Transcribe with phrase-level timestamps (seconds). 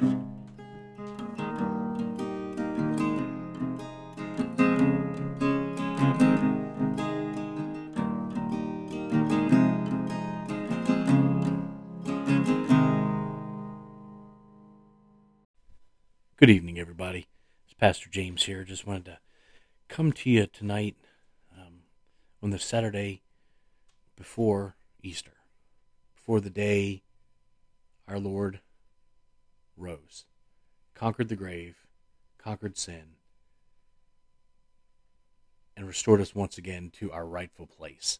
[0.00, 0.10] Good
[16.50, 17.26] evening, everybody.
[17.64, 18.62] It's Pastor James here.
[18.62, 19.18] Just wanted to
[19.88, 20.96] come to you tonight
[21.52, 21.80] um,
[22.40, 23.22] on the Saturday
[24.16, 25.32] before Easter,
[26.14, 27.02] before the day
[28.06, 28.60] our Lord
[29.78, 30.24] rose,
[30.94, 31.76] conquered the grave,
[32.38, 33.14] conquered sin,
[35.76, 38.18] and restored us once again to our rightful place.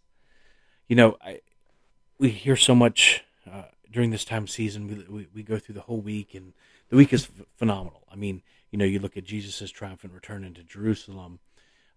[0.86, 1.40] You know, I,
[2.18, 4.86] we hear so much uh, during this time of season.
[4.86, 6.52] We, we, we go through the whole week and
[6.88, 8.04] the week is f- phenomenal.
[8.10, 11.38] I mean, you know, you look at Jesus' triumphant return into Jerusalem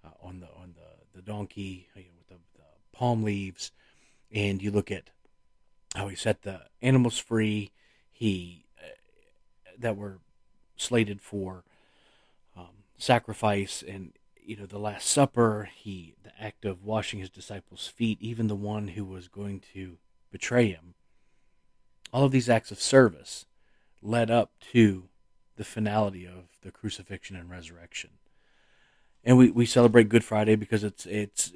[0.04, 2.64] uh, on the on the, the donkey you know, with the, the,
[2.98, 3.72] palm leaves,
[4.32, 5.10] and you look at
[5.96, 7.72] how he set the animals free.
[8.12, 8.71] He uh,
[9.78, 10.20] that were
[10.76, 11.64] slated for
[12.56, 14.14] um, sacrifice, and
[14.44, 15.70] you know, the Last Supper.
[15.74, 19.98] He the act of washing his disciples' feet, even the one who was going to
[20.32, 20.96] betray him.
[22.14, 23.46] All of these acts of service
[24.02, 25.10] led up to
[25.56, 28.12] the finality of the crucifixion and resurrection.
[29.24, 31.52] And we, we celebrate Good Friday because it's it's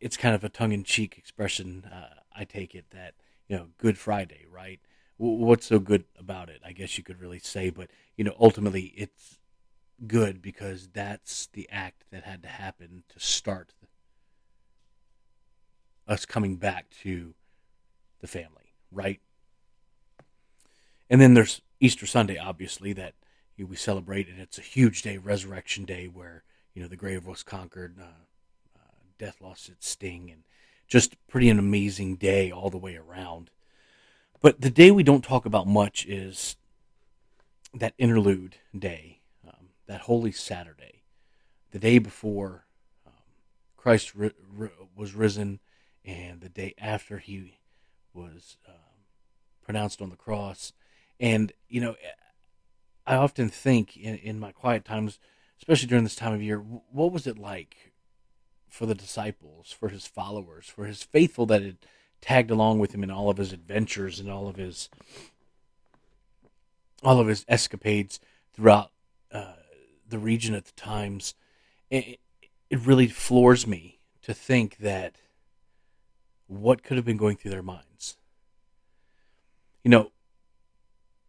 [0.00, 1.84] it's kind of a tongue in cheek expression.
[1.84, 3.14] Uh, I take it that
[3.48, 4.80] you know Good Friday, right?
[5.22, 6.62] What's so good about it?
[6.64, 9.38] I guess you could really say, but you know, ultimately it's
[10.06, 13.74] good because that's the act that had to happen to start
[16.08, 17.34] us coming back to
[18.22, 19.20] the family, right?
[21.10, 23.12] And then there's Easter Sunday, obviously, that
[23.56, 26.96] you know, we celebrate, and it's a huge day, Resurrection Day, where you know the
[26.96, 28.04] grave was conquered, uh,
[28.74, 30.44] uh, death lost its sting, and
[30.88, 33.50] just pretty an amazing day all the way around.
[34.42, 36.56] But the day we don't talk about much is
[37.74, 41.02] that interlude day, um, that Holy Saturday,
[41.72, 42.64] the day before
[43.06, 43.12] um,
[43.76, 45.60] Christ ri- ri- was risen,
[46.04, 47.58] and the day after he
[48.14, 49.04] was um,
[49.62, 50.72] pronounced on the cross.
[51.20, 51.96] And, you know,
[53.06, 55.18] I often think in, in my quiet times,
[55.58, 57.92] especially during this time of year, what was it like
[58.70, 61.78] for the disciples, for his followers, for his faithful that had
[62.20, 64.88] tagged along with him in all of his adventures and all of his
[67.02, 68.20] all of his escapades
[68.52, 68.90] throughout
[69.32, 69.54] uh,
[70.08, 71.34] the region at the times.
[71.90, 72.20] It,
[72.68, 75.16] it really floors me to think that
[76.46, 78.16] what could have been going through their minds.
[79.82, 80.12] You know,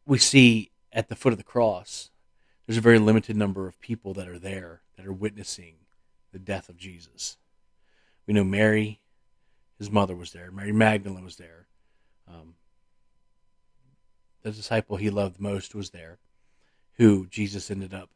[0.06, 2.10] we see at the foot of the cross,
[2.66, 5.76] there's a very limited number of people that are there that are witnessing
[6.32, 7.38] the death of Jesus.
[8.28, 9.01] We know Mary,
[9.82, 10.52] his mother, was there.
[10.52, 11.66] Mary Magdalene was there.
[12.28, 12.54] Um,
[14.44, 16.20] the disciple he loved most was there,
[16.98, 18.12] who Jesus ended up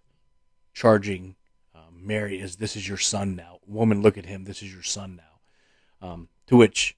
[0.76, 1.36] charging
[1.74, 3.58] um, Mary as, This is your son now.
[3.66, 4.44] Woman, look at him.
[4.44, 6.08] This is your son now.
[6.08, 6.96] Um, to which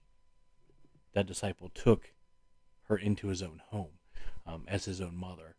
[1.14, 2.12] that disciple took
[2.90, 4.00] her into his own home
[4.46, 5.56] um, as his own mother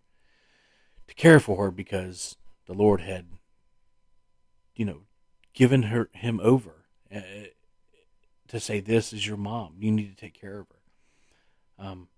[1.07, 2.37] to care for her because
[2.67, 3.25] the Lord had,
[4.77, 5.05] you know,
[5.55, 6.85] given her him over
[8.49, 9.77] to say, "This is your mom.
[9.79, 12.09] You need to take care of her." Um,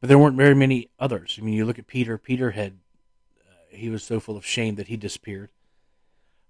[0.00, 1.36] but there weren't very many others.
[1.38, 2.18] I mean, you look at Peter.
[2.18, 2.78] Peter had
[3.48, 5.50] uh, he was so full of shame that he disappeared.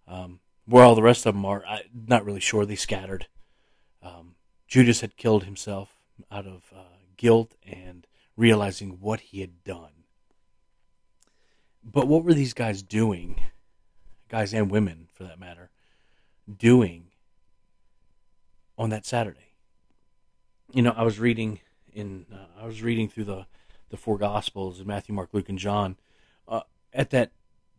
[0.08, 2.66] Um, where all the rest of them are, I'm not really sure.
[2.66, 3.28] They scattered.
[4.02, 4.34] Um,
[4.66, 5.90] Judas had killed himself
[6.30, 6.82] out of uh,
[7.16, 8.06] guilt and
[8.36, 9.90] realizing what he had done.
[11.82, 13.40] But what were these guys doing,
[14.28, 15.70] guys and women for that matter,
[16.58, 17.05] doing
[18.78, 19.52] on that Saturday?
[20.72, 21.60] You know, I was reading
[21.92, 23.46] in uh, I was reading through the
[23.90, 25.96] the four Gospels in Matthew, Mark, Luke, and John.
[26.48, 27.32] Uh, at that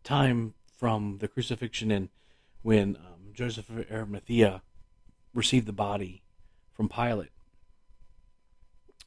[0.04, 2.08] time, from the crucifixion and
[2.62, 4.62] when um, Joseph of Arimathea
[5.34, 6.22] received the body
[6.72, 7.30] from Pilate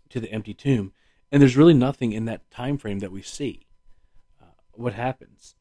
[0.10, 0.94] to the empty tomb,
[1.32, 3.66] and there's really nothing in that time frame that we see
[4.42, 5.56] uh, what happens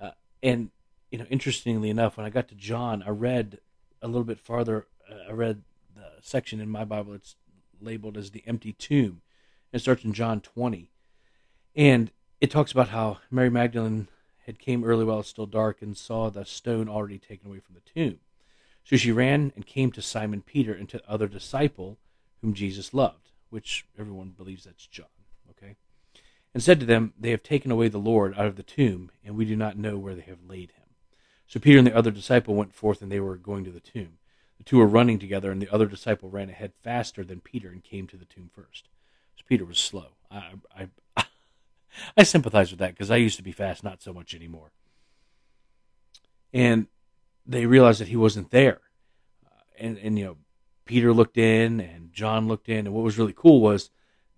[0.00, 0.12] uh,
[0.42, 0.70] and
[1.10, 3.58] you know interestingly enough when i got to john i read
[4.02, 5.62] a little bit farther uh, i read
[5.94, 7.36] the section in my bible it's
[7.80, 9.22] labeled as the empty tomb
[9.72, 10.90] it starts in john 20
[11.74, 12.10] and
[12.40, 14.08] it talks about how mary magdalene
[14.46, 17.74] had came early while it's still dark and saw the stone already taken away from
[17.74, 18.18] the tomb
[18.84, 21.98] so she ran and came to simon peter and to the other disciple
[22.40, 25.06] whom jesus loved which everyone believes that's John,
[25.50, 25.76] okay?
[26.54, 29.36] And said to them, They have taken away the Lord out of the tomb, and
[29.36, 30.86] we do not know where they have laid him.
[31.46, 34.18] So Peter and the other disciple went forth, and they were going to the tomb.
[34.60, 37.82] The two were running together, and the other disciple ran ahead faster than Peter and
[37.82, 38.90] came to the tomb first.
[39.36, 40.08] So Peter was slow.
[40.30, 40.52] I,
[41.16, 41.24] I,
[42.14, 44.72] I sympathize with that because I used to be fast, not so much anymore.
[46.52, 46.88] And
[47.46, 48.82] they realized that he wasn't there,
[49.46, 50.36] uh, and and you know,
[50.84, 53.88] Peter looked in and John looked in, and what was really cool was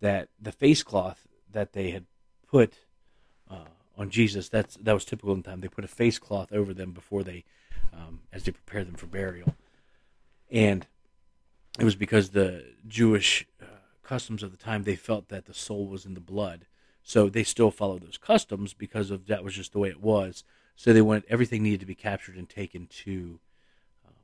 [0.01, 2.07] that the face cloth that they had
[2.47, 2.75] put
[3.51, 5.63] uh, on Jesus that's that was typical in the time.
[5.63, 7.45] They put a face cloth over them before they,
[7.93, 9.57] um, as they prepared them for burial,
[10.53, 10.87] and
[11.79, 13.67] it was because the Jewish uh,
[14.03, 16.67] customs of the time they felt that the soul was in the blood,
[17.03, 20.45] so they still followed those customs because of that was just the way it was.
[20.77, 23.41] So they wanted everything needed to be captured and taken to
[24.07, 24.15] um,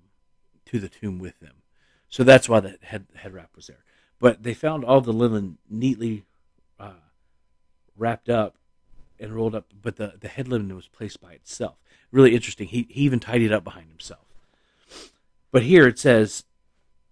[0.67, 1.63] to the tomb with them.
[2.09, 3.85] So that's why the head head wrap was there.
[4.21, 6.25] But they found all the linen neatly
[6.79, 6.93] uh,
[7.97, 8.57] wrapped up
[9.19, 11.77] and rolled up, but the, the head linen was placed by itself.
[12.11, 12.69] Really interesting.
[12.69, 14.28] He, he even tidied up behind himself.
[15.51, 16.45] But here it says,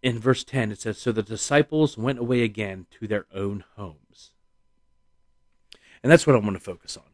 [0.03, 4.31] in verse 10, it says, So the disciples went away again to their own homes.
[6.03, 7.11] And that's what I want to focus on.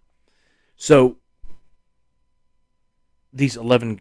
[0.76, 1.16] So
[3.32, 4.00] these 11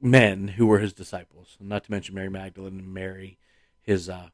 [0.00, 3.38] men who were his disciples, not to mention Mary Magdalene and Mary,
[3.80, 4.28] his, uh,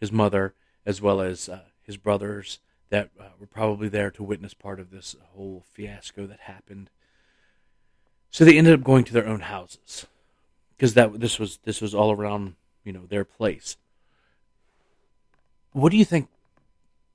[0.00, 0.54] his mother,
[0.84, 2.58] as well as uh, his brothers,
[2.90, 6.90] that uh, were probably there to witness part of this whole fiasco that happened.
[8.30, 10.06] So they ended up going to their own houses
[10.80, 12.54] because that this was this was all around
[12.84, 13.76] you know their place.
[15.72, 16.28] What do you think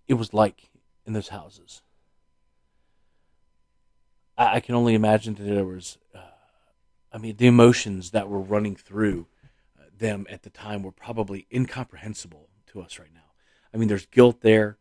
[0.07, 0.69] it was like
[1.05, 1.81] in those houses?
[4.37, 6.19] I, I can only imagine that there was, uh,
[7.11, 9.27] I mean, the emotions that were running through
[9.77, 13.31] uh, them at the time were probably incomprehensible to us right now.
[13.73, 14.77] I mean, there's guilt there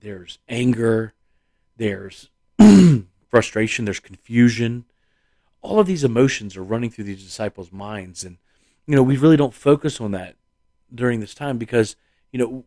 [0.00, 1.14] there's anger,
[1.76, 2.30] there's
[3.28, 4.84] frustration, there's confusion.
[5.68, 8.24] All of these emotions are running through these disciples' minds.
[8.24, 8.38] And,
[8.86, 10.36] you know, we really don't focus on that
[10.94, 11.94] during this time because,
[12.32, 12.64] you know,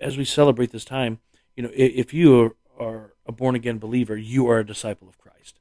[0.00, 1.18] as we celebrate this time,
[1.54, 5.18] you know, if you are, are a born again believer, you are a disciple of
[5.18, 5.58] Christ.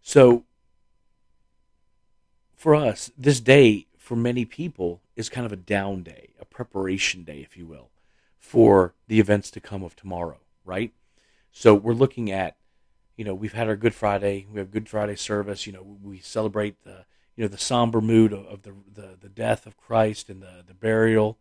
[0.00, 0.44] So,
[2.56, 7.24] for us, this day, for many people, is kind of a down day, a preparation
[7.24, 7.90] day, if you will
[8.38, 10.92] for the events to come of tomorrow, right?
[11.50, 12.56] So we're looking at,
[13.16, 16.18] you know, we've had our Good Friday, we have Good Friday service, you know, we
[16.18, 17.04] celebrate the,
[17.36, 20.74] you know, the somber mood of, the, the, the death of Christ and the, the
[20.74, 21.38] burial.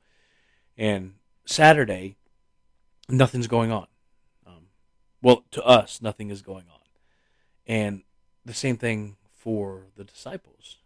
[0.78, 1.14] And
[1.46, 2.16] Saturday,
[3.10, 3.88] nothing's going on.
[4.46, 4.68] Um,
[5.22, 6.80] well, to us, nothing is going on.
[7.66, 8.04] And
[8.46, 10.78] the same thing for the disciples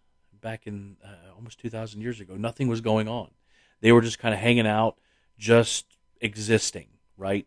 [0.41, 2.35] back in uh, almost 2,000 years ago.
[2.35, 3.31] Nothing was going on.
[3.81, 4.97] They were just kind of hanging out,
[5.37, 5.85] just
[6.21, 6.87] existing,
[7.17, 7.45] right?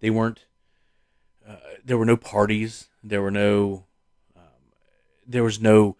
[0.00, 0.44] They weren't.
[1.84, 2.88] There were no parties.
[3.02, 3.84] There were no.
[4.36, 4.42] Um,
[5.26, 5.96] there was no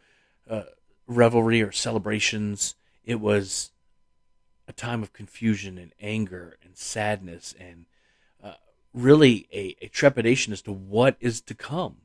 [0.49, 0.63] uh,
[1.07, 2.75] revelry or celebrations.
[3.05, 3.71] It was
[4.67, 7.85] a time of confusion and anger and sadness and
[8.43, 8.55] uh,
[8.95, 11.97] really a, a trepidation as to what is to come.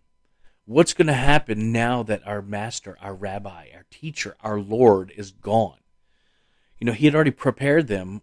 [0.65, 5.31] What's going to happen now that our master, our rabbi, our teacher, our Lord is
[5.31, 5.79] gone?
[6.77, 8.21] You know, he had already prepared them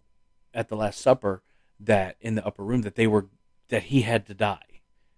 [0.53, 1.41] at the Last Supper
[1.79, 3.27] that in the upper room that they were
[3.69, 4.63] that he had to die.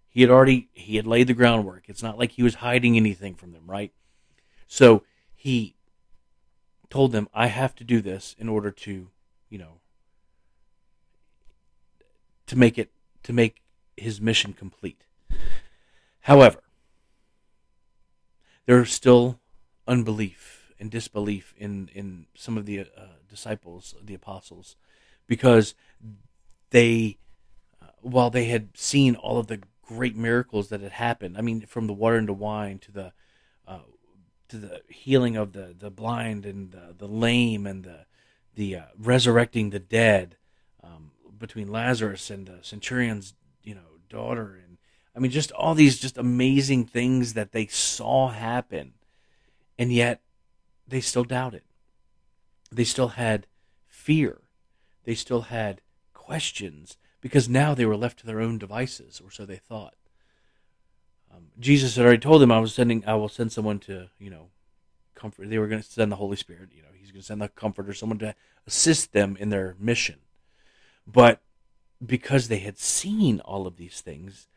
[0.09, 1.83] He had already he had laid the groundwork.
[1.87, 3.93] It's not like he was hiding anything from them, right?
[4.67, 5.03] So
[5.35, 5.75] he
[6.89, 9.09] told them, "I have to do this in order to,
[9.49, 9.79] you know,
[12.47, 12.91] to make it
[13.23, 13.61] to make
[13.95, 15.03] his mission complete."
[16.21, 16.63] However,
[18.65, 19.39] there's still
[19.87, 24.75] unbelief and disbelief in in some of the uh, disciples, the apostles,
[25.27, 25.75] because
[26.71, 27.17] they,
[27.81, 31.61] uh, while they had seen all of the great miracles that had happened, I mean,
[31.65, 33.13] from the water into wine to the
[33.67, 33.79] uh,
[34.49, 38.05] to the healing of the, the blind and the, the lame and the
[38.53, 40.37] the uh, resurrecting the dead
[40.83, 44.59] um, between Lazarus and the centurion's you know daughter.
[44.63, 44.77] And
[45.15, 48.93] I mean just all these just amazing things that they saw happen.
[49.79, 50.21] And yet
[50.87, 51.63] they still doubted.
[52.71, 53.47] They still had
[53.87, 54.41] fear.
[55.03, 55.81] They still had
[56.13, 59.95] questions because now they were left to their own devices, or so they thought.
[61.33, 64.29] Um, Jesus had already told them, "I was sending, I will send someone to, you
[64.29, 64.49] know,
[65.15, 66.69] comfort." They were going to send the Holy Spirit.
[66.73, 68.35] You know, He's going to send the Comforter, someone to
[68.65, 70.19] assist them in their mission.
[71.05, 71.41] But
[72.05, 74.47] because they had seen all of these things,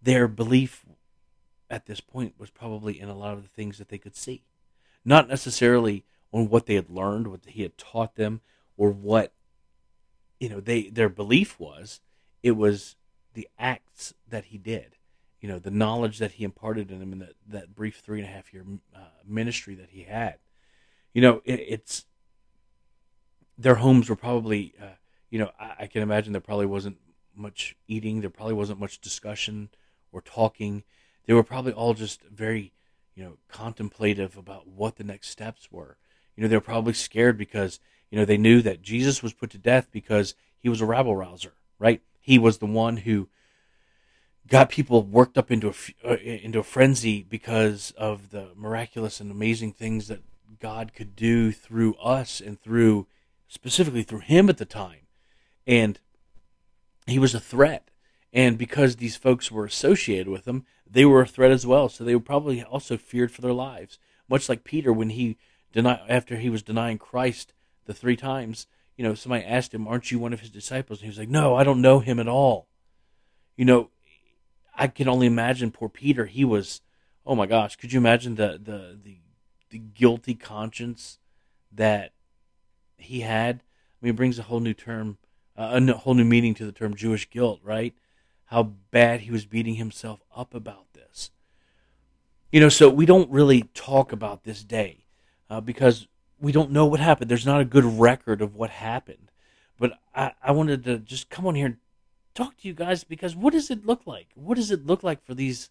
[0.00, 0.84] their belief
[1.68, 4.44] at this point was probably in a lot of the things that they could see,
[5.04, 8.40] not necessarily on what they had learned, what He had taught them,
[8.76, 9.32] or what
[10.40, 12.00] you know they their belief was
[12.46, 12.96] it was
[13.34, 14.96] the acts that he did
[15.40, 18.28] you know the knowledge that he imparted in them in that, that brief three and
[18.28, 20.36] a half year uh, ministry that he had
[21.12, 22.04] you know it, it's
[23.58, 24.96] their homes were probably uh,
[25.30, 26.98] you know I, I, can imagine there probably wasn't
[27.36, 28.20] much eating.
[28.20, 29.68] There probably wasn't much discussion
[30.12, 30.82] or talking.
[31.26, 32.72] They were probably all just very,
[33.14, 35.96] you know, contemplative about what the next steps were.
[36.36, 39.50] You know, they were probably scared because, you know, they knew that Jesus was put
[39.50, 42.02] to death because he was a rabble rouser, right?
[42.26, 43.28] He was the one who
[44.48, 49.30] got people worked up into a, uh, into a frenzy because of the miraculous and
[49.30, 50.22] amazing things that
[50.58, 53.06] God could do through us and through
[53.46, 55.06] specifically through him at the time.
[55.68, 56.00] And
[57.06, 57.92] he was a threat.
[58.32, 61.88] And because these folks were associated with him, they were a threat as well.
[61.88, 64.00] So they were probably also feared for their lives.
[64.28, 65.38] Much like Peter when he
[65.72, 67.52] denied after he was denying Christ
[67.84, 68.66] the three times,
[68.96, 71.00] you know, somebody asked him, Aren't you one of his disciples?
[71.00, 72.68] And he was like, No, I don't know him at all.
[73.56, 73.90] You know,
[74.74, 76.26] I can only imagine poor Peter.
[76.26, 76.82] He was,
[77.24, 79.18] oh my gosh, could you imagine the the the,
[79.70, 81.18] the guilty conscience
[81.72, 82.12] that
[82.96, 83.56] he had?
[83.56, 85.18] I mean, it brings a whole new term,
[85.56, 87.94] uh, a whole new meaning to the term Jewish guilt, right?
[88.46, 91.30] How bad he was beating himself up about this.
[92.52, 95.06] You know, so we don't really talk about this day
[95.50, 96.06] uh, because
[96.40, 97.30] we don't know what happened.
[97.30, 99.30] There's not a good record of what happened.
[99.78, 101.76] But I, I wanted to just come on here and
[102.34, 104.28] talk to you guys because what does it look like?
[104.34, 105.70] What does it look like for these,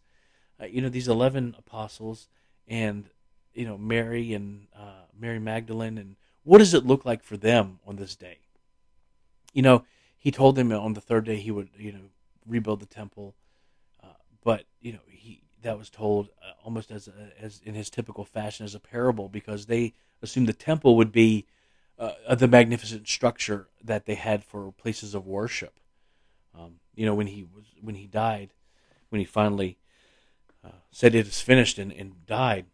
[0.62, 2.28] uh, you know, these eleven apostles
[2.68, 3.10] and
[3.54, 7.80] you know Mary and uh, Mary Magdalene and what does it look like for them
[7.88, 8.40] on this day?
[9.54, 9.86] You know,
[10.18, 12.10] he told them on the third day he would you know
[12.48, 13.36] rebuild the temple,
[14.04, 14.08] uh,
[14.44, 18.24] but you know he that was told uh, almost as a, as in his typical
[18.24, 21.46] fashion as a parable because they assumed the temple would be
[21.98, 25.80] uh, the magnificent structure that they had for places of worship.
[26.58, 28.54] Um, you know, when he was when he died,
[29.10, 29.78] when he finally
[30.64, 32.68] uh, said it is finished and, and died,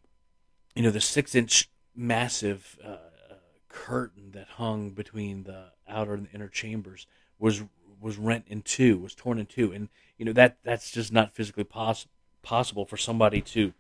[0.76, 3.36] you know, the six inch massive uh, uh,
[3.70, 7.08] curtain that hung between the outer and the inner chambers
[7.40, 7.64] was
[8.02, 11.34] was rent in two, was torn in two, and you know that that's just not
[11.34, 12.08] physically poss-
[12.42, 13.74] possible for somebody to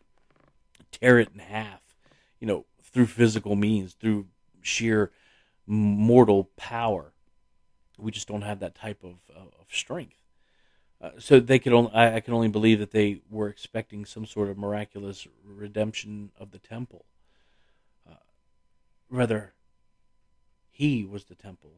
[0.91, 1.81] tear it in half,
[2.39, 4.27] you know, through physical means, through
[4.61, 5.11] sheer
[5.65, 7.13] mortal power
[8.01, 10.17] we just don't have that type of, of strength.
[10.99, 14.25] Uh, so they could only, I, I, can only believe that they were expecting some
[14.25, 17.05] sort of miraculous redemption of the temple.
[18.09, 18.15] Uh,
[19.09, 19.53] rather,
[20.69, 21.71] he was the temple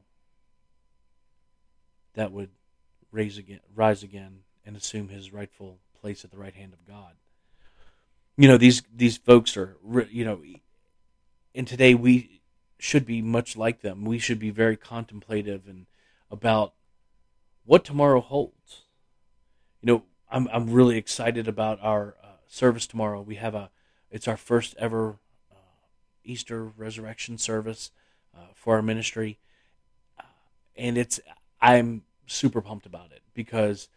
[2.15, 2.49] that would
[3.11, 7.13] raise again, rise again, and assume his rightful place at the right hand of God.
[8.35, 9.77] You know these these folks are
[10.11, 10.41] you know,
[11.55, 12.41] and today we
[12.77, 14.03] should be much like them.
[14.03, 15.85] We should be very contemplative and
[16.29, 16.73] about
[17.63, 18.81] what tomorrow holds.
[19.81, 23.21] You know, I'm I'm really excited about our uh, service tomorrow.
[23.21, 23.69] We have a
[24.11, 25.19] it's our first ever
[25.49, 25.87] uh,
[26.25, 27.91] Easter resurrection service
[28.35, 29.39] uh, for our ministry,
[30.19, 30.23] uh,
[30.75, 31.21] and it's
[31.61, 33.87] I'm super pumped about it because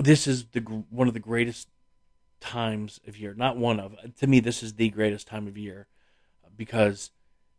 [0.00, 1.68] this is the one of the greatest
[2.40, 3.34] times of year.
[3.34, 5.86] Not one of to me, this is the greatest time of year
[6.56, 7.10] because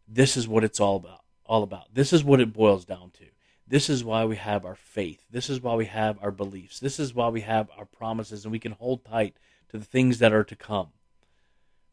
[0.08, 1.94] this is what it's all about all about.
[1.94, 3.26] This is what it boils down to.
[3.68, 5.26] This is why we have our faith.
[5.30, 6.80] This is why we have our beliefs.
[6.80, 9.36] This is why we have our promises and we can hold tight
[9.70, 10.88] to the things that are to come.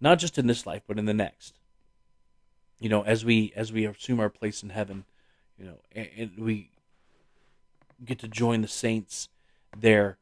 [0.00, 1.58] Not just in this life, but in the next.
[2.78, 5.04] You know, as we as we assume our place in heaven,
[5.58, 6.70] you know, and, and we
[8.04, 9.28] get to join the saints
[9.76, 10.18] there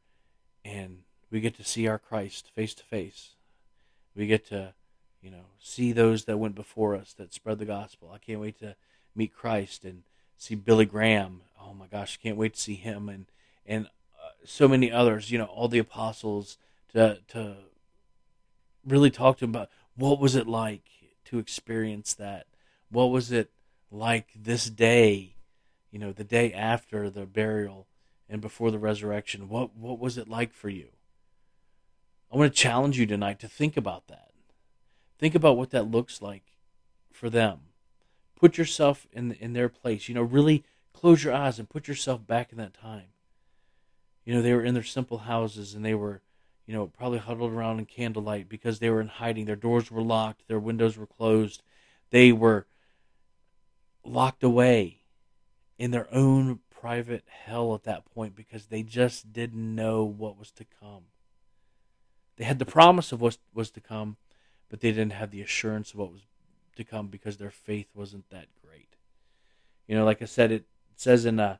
[0.67, 0.99] and
[1.31, 3.35] we get to see our Christ face to face.
[4.15, 4.73] We get to,
[5.21, 8.11] you know, see those that went before us that spread the gospel.
[8.13, 8.75] I can't wait to
[9.15, 10.03] meet Christ and
[10.37, 11.41] see Billy Graham.
[11.61, 13.25] Oh my gosh, can't wait to see him and
[13.65, 13.85] and
[14.21, 15.31] uh, so many others.
[15.31, 16.57] You know, all the apostles
[16.93, 17.55] to to
[18.85, 20.83] really talk to him about what was it like
[21.25, 22.47] to experience that.
[22.89, 23.51] What was it
[23.91, 25.35] like this day?
[25.91, 27.87] You know, the day after the burial
[28.29, 29.49] and before the resurrection.
[29.49, 30.89] What what was it like for you?
[32.31, 34.31] I want to challenge you tonight to think about that.
[35.17, 36.43] Think about what that looks like
[37.11, 37.61] for them
[38.37, 40.07] put yourself in in their place.
[40.07, 43.07] You know, really close your eyes and put yourself back in that time.
[44.23, 46.21] You know, they were in their simple houses and they were,
[46.65, 49.45] you know, probably huddled around in candlelight because they were in hiding.
[49.45, 51.63] Their doors were locked, their windows were closed.
[52.09, 52.67] They were
[54.03, 55.01] locked away
[55.77, 60.51] in their own private hell at that point because they just didn't know what was
[60.51, 61.03] to come.
[62.37, 64.15] They had the promise of what was to come,
[64.69, 66.21] but they didn't have the assurance of what was
[66.77, 68.95] to come because their faith wasn't that great.
[69.85, 70.63] You know, like I said, it
[70.95, 71.57] says in uh,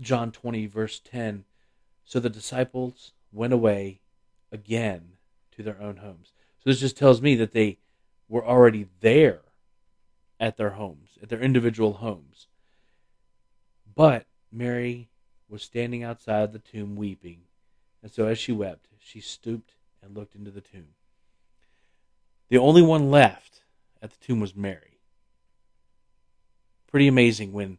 [0.00, 1.44] John 20, verse 10
[2.04, 4.00] So the disciples went away
[4.50, 5.10] again
[5.52, 6.32] to their own homes.
[6.58, 7.78] So this just tells me that they
[8.28, 9.42] were already there
[10.40, 12.48] at their homes, at their individual homes.
[13.94, 15.08] But Mary
[15.48, 17.42] was standing outside the tomb weeping,
[18.02, 20.94] and so as she wept, she stooped and looked into the tomb.
[22.48, 23.62] The only one left
[24.02, 24.98] at the tomb was Mary.
[26.86, 27.78] Pretty amazing when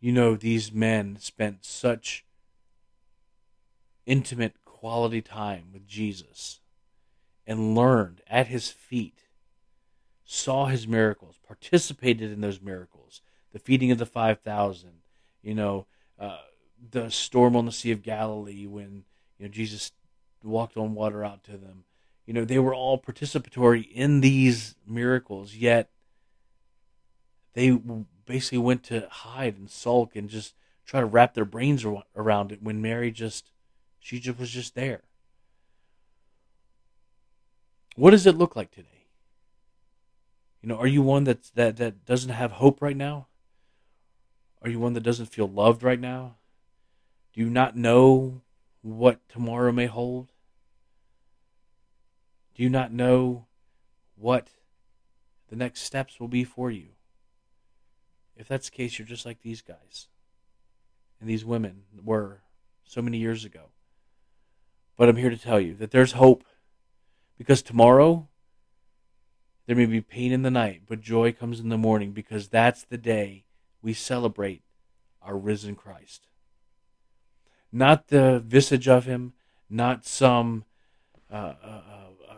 [0.00, 2.24] you know these men spent such
[4.04, 6.60] intimate quality time with Jesus
[7.46, 9.20] and learned at his feet,
[10.24, 12.95] saw his miracles, participated in those miracles,
[13.56, 14.90] the feeding of the 5,000,
[15.42, 15.86] you know,
[16.20, 16.40] uh,
[16.90, 19.04] the storm on the Sea of Galilee when,
[19.38, 19.92] you know, Jesus
[20.44, 21.84] walked on water out to them.
[22.26, 25.88] You know, they were all participatory in these miracles, yet
[27.54, 27.70] they
[28.26, 30.52] basically went to hide and sulk and just
[30.84, 31.82] try to wrap their brains
[32.14, 33.52] around it when Mary just
[33.98, 35.00] she just was just there.
[37.94, 39.06] What does it look like today?
[40.60, 43.28] You know, are you one that that that doesn't have hope right now?
[44.66, 46.38] Are you one that doesn't feel loved right now?
[47.32, 48.42] Do you not know
[48.82, 50.32] what tomorrow may hold?
[52.56, 53.46] Do you not know
[54.16, 54.48] what
[55.50, 56.88] the next steps will be for you?
[58.36, 60.08] If that's the case, you're just like these guys
[61.20, 62.40] and these women were
[62.82, 63.66] so many years ago.
[64.96, 66.42] But I'm here to tell you that there's hope
[67.38, 68.26] because tomorrow
[69.66, 72.82] there may be pain in the night, but joy comes in the morning because that's
[72.82, 73.44] the day
[73.82, 74.62] we celebrate
[75.22, 76.26] our risen Christ.
[77.72, 79.32] Not the visage of him,
[79.68, 80.64] not some
[81.30, 81.82] uh, uh,
[82.28, 82.34] uh,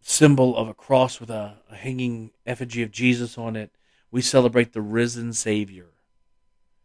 [0.00, 3.70] symbol of a cross with a, a hanging effigy of Jesus on it.
[4.10, 5.88] We celebrate the risen Savior,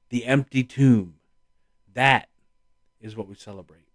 [0.09, 1.15] the empty tomb.
[1.93, 2.29] That
[3.01, 3.87] is what we celebrate.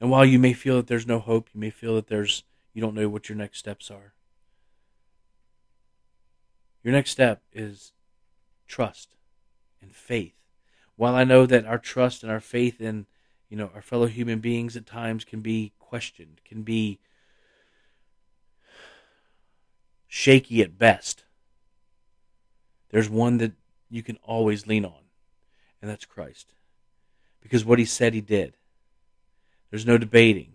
[0.00, 2.42] And while you may feel that there's no hope, you may feel that there's
[2.74, 4.12] you don't know what your next steps are.
[6.86, 7.90] Your next step is
[8.68, 9.16] trust
[9.82, 10.36] and faith.
[10.94, 13.06] While I know that our trust and our faith in,
[13.48, 17.00] you know, our fellow human beings at times can be questioned, can be
[20.06, 21.24] shaky at best,
[22.90, 23.54] there's one that
[23.90, 25.10] you can always lean on,
[25.82, 26.54] and that's Christ.
[27.40, 28.58] Because what he said he did.
[29.70, 30.52] There's no debating.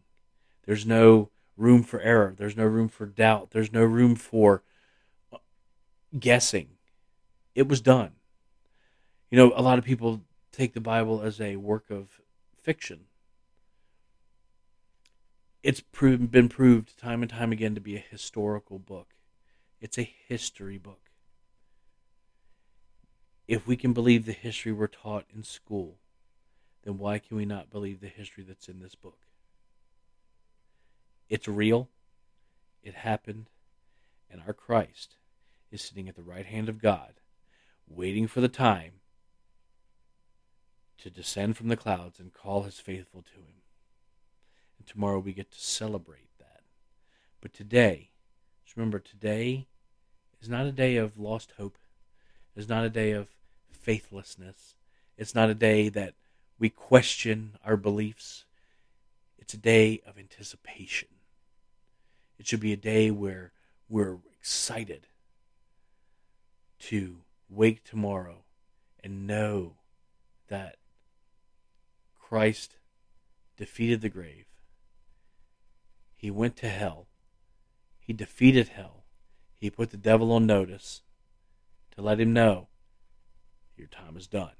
[0.66, 2.34] There's no room for error.
[2.38, 3.52] There's no room for doubt.
[3.52, 4.64] There's no room for
[6.20, 6.70] guessing.
[7.56, 8.12] It was done.
[9.30, 10.22] You know, a lot of people
[10.52, 12.20] take the Bible as a work of
[12.62, 13.06] fiction.
[15.64, 19.14] It's proven, been proved time and time again to be a historical book.
[19.80, 21.10] It's a history book.
[23.48, 25.98] If we can believe the history we're taught in school,
[26.84, 29.20] then why can we not believe the history that's in this book?
[31.30, 31.90] It's real.
[32.84, 33.50] It happened.
[34.30, 35.16] And our Christ
[35.72, 37.14] is sitting at the right hand of God,
[37.88, 38.94] waiting for the time
[40.98, 43.62] to descend from the clouds and call his faithful to him.
[44.78, 46.62] And tomorrow we get to celebrate that.
[47.40, 48.10] But today,
[48.64, 49.68] just remember, today
[50.42, 51.78] is not a day of lost hope.
[52.56, 53.30] It's not a day of
[53.72, 54.76] faithlessness.
[55.18, 56.14] It's not a day that
[56.60, 58.46] we question our beliefs.
[59.40, 61.08] It's a day of anticipation.
[62.38, 63.52] It should be a day where
[63.90, 65.08] we're excited
[66.82, 67.18] to
[67.50, 68.44] wake tomorrow
[69.04, 69.78] and know
[70.48, 70.78] that
[72.20, 72.78] Christ
[73.58, 74.46] defeated the grave.
[76.16, 77.08] He went to hell.
[78.00, 79.04] He defeated hell.
[79.58, 81.02] He put the devil on notice
[81.96, 82.68] to let him know
[83.76, 84.52] your time is done.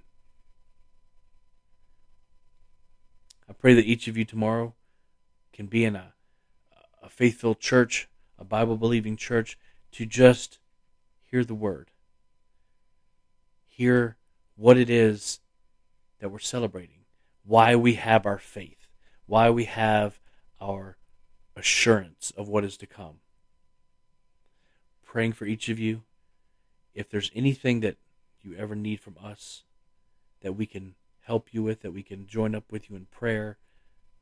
[3.48, 4.74] I pray that each of you tomorrow
[5.54, 6.14] can be in a,
[7.04, 9.58] a faithful church, a Bible believing church,
[9.92, 10.60] to just
[11.22, 11.91] hear the word,
[13.82, 14.16] hear
[14.56, 15.40] what it is
[16.20, 17.00] that we're celebrating,
[17.44, 18.88] why we have our faith,
[19.26, 20.20] why we have
[20.62, 20.98] our
[21.56, 23.16] assurance of what is to come.
[25.04, 26.04] Praying for each of you.
[26.94, 27.98] If there's anything that
[28.44, 29.64] you ever need from us
[30.42, 33.58] that we can help you with, that we can join up with you in prayer,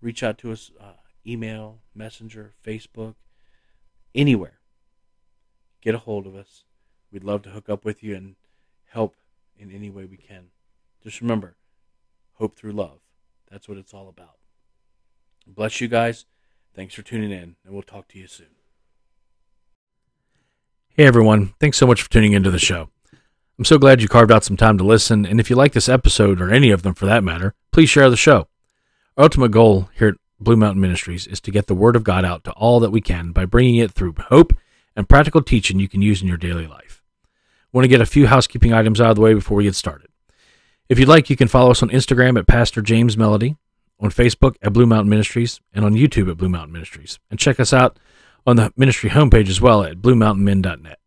[0.01, 0.93] reach out to us, uh,
[1.27, 3.15] email, messenger, Facebook,
[4.15, 4.59] anywhere.
[5.81, 6.63] Get a hold of us.
[7.11, 8.35] We'd love to hook up with you and
[8.85, 9.15] help
[9.59, 10.45] in any way we can.
[11.03, 11.55] Just remember,
[12.33, 12.99] hope through love.
[13.51, 14.37] That's what it's all about.
[15.45, 16.25] Bless you guys.
[16.75, 18.47] Thanks for tuning in, and we'll talk to you soon.
[20.89, 22.89] Hey everyone, thanks so much for tuning into the show.
[23.57, 25.89] I'm so glad you carved out some time to listen, and if you like this
[25.89, 28.47] episode, or any of them for that matter, please share the show.
[29.17, 32.23] Our ultimate goal here at Blue Mountain Ministries is to get the Word of God
[32.23, 34.53] out to all that we can by bringing it through hope
[34.95, 36.88] and practical teaching you can use in your daily life.
[37.71, 40.09] Want to get a few housekeeping items out of the way before we get started.
[40.87, 43.55] If you'd like, you can follow us on Instagram at Pastor James Melody,
[43.99, 47.19] on Facebook at Blue Mountain Ministries, and on YouTube at Blue Mountain Ministries.
[47.29, 47.99] And check us out
[48.47, 50.99] on the ministry homepage as well at bluemountainmen.net.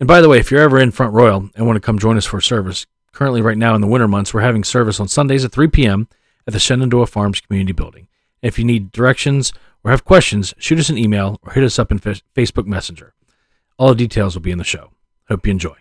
[0.00, 2.16] And by the way, if you're ever in Front Royal and want to come join
[2.16, 5.44] us for service, currently right now in the winter months, we're having service on Sundays
[5.44, 6.08] at 3 p.m.
[6.46, 8.08] at the Shenandoah Farms Community Building.
[8.40, 9.52] If you need directions
[9.84, 13.14] or have questions, shoot us an email or hit us up in Facebook Messenger.
[13.78, 14.90] All the details will be in the show.
[15.28, 15.76] Hope you enjoy.